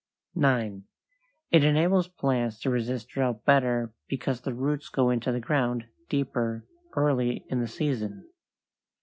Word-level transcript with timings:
9. 0.33 0.85
It 1.51 1.63
enables 1.63 2.07
plants 2.07 2.59
to 2.59 2.71
resist 2.71 3.07
drought 3.09 3.45
better 3.45 3.93
because 4.07 4.41
the 4.41 4.51
roots 4.51 4.89
go 4.89 5.11
into 5.11 5.31
the 5.31 5.39
ground 5.39 5.85
deeper 6.09 6.65
early 6.95 7.45
in 7.49 7.59
the 7.61 7.67
season. 7.67 8.27